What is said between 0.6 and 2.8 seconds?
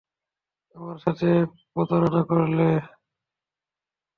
আমার সাথে প্রতারণা করলে?